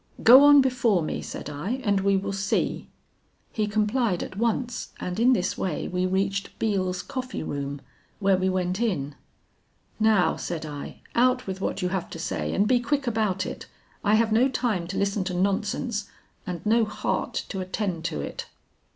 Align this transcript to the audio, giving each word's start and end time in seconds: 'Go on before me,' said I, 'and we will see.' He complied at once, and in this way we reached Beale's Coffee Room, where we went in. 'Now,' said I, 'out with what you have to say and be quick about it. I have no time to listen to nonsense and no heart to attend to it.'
'Go 0.23 0.43
on 0.45 0.61
before 0.61 1.03
me,' 1.03 1.21
said 1.21 1.47
I, 1.47 1.79
'and 1.83 1.99
we 2.01 2.17
will 2.17 2.33
see.' 2.33 2.87
He 3.51 3.67
complied 3.67 4.23
at 4.23 4.35
once, 4.35 4.93
and 4.99 5.19
in 5.19 5.33
this 5.33 5.59
way 5.59 5.87
we 5.87 6.07
reached 6.07 6.57
Beale's 6.57 7.03
Coffee 7.03 7.43
Room, 7.43 7.81
where 8.19 8.35
we 8.35 8.49
went 8.49 8.79
in. 8.81 9.13
'Now,' 9.99 10.37
said 10.37 10.65
I, 10.65 11.01
'out 11.13 11.45
with 11.45 11.61
what 11.61 11.83
you 11.83 11.89
have 11.89 12.09
to 12.09 12.17
say 12.17 12.51
and 12.51 12.67
be 12.67 12.79
quick 12.79 13.05
about 13.05 13.45
it. 13.45 13.67
I 14.03 14.15
have 14.15 14.31
no 14.31 14.49
time 14.49 14.87
to 14.87 14.97
listen 14.97 15.23
to 15.25 15.35
nonsense 15.35 16.09
and 16.47 16.65
no 16.65 16.83
heart 16.83 17.45
to 17.49 17.59
attend 17.59 18.03
to 18.05 18.21
it.' 18.21 18.47